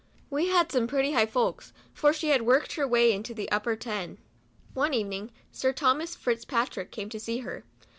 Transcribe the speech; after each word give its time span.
We 0.31 0.47
had 0.47 0.71
some 0.71 0.87
pretty 0.87 1.11
high 1.11 1.27
folks, 1.27 1.73
for 1.93 2.11
she 2.11 2.29
had 2.29 2.41
worked 2.41 2.73
her 2.73 2.87
way 2.87 3.11
into 3.13 3.35
the 3.35 3.51
upper 3.51 3.75
ten. 3.75 4.17
One 4.73 4.95
evening 4.95 5.29
Sir 5.51 5.73
Thomas 5.73 6.15
Fitz 6.15 6.43
Patrick 6.43 6.89
came 6.91 7.09
to 7.09 7.19
see 7.19 7.41
her. 7.41 7.65